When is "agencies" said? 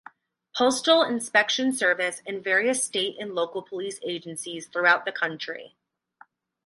4.03-4.65